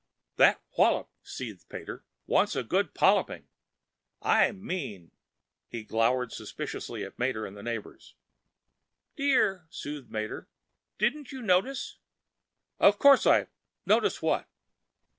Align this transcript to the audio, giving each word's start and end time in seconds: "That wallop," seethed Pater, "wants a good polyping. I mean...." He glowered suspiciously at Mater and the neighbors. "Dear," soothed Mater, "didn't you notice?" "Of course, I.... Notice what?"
"That 0.37 0.59
wallop," 0.79 1.11
seethed 1.21 1.69
Pater, 1.69 2.03
"wants 2.25 2.55
a 2.55 2.63
good 2.63 2.95
polyping. 2.95 3.45
I 4.19 4.51
mean...." 4.51 5.11
He 5.67 5.83
glowered 5.83 6.31
suspiciously 6.31 7.03
at 7.03 7.19
Mater 7.19 7.45
and 7.45 7.55
the 7.55 7.61
neighbors. 7.61 8.15
"Dear," 9.15 9.67
soothed 9.69 10.09
Mater, 10.09 10.49
"didn't 10.97 11.31
you 11.31 11.43
notice?" 11.43 11.99
"Of 12.79 12.97
course, 12.97 13.27
I.... 13.27 13.45
Notice 13.85 14.23
what?" 14.23 14.49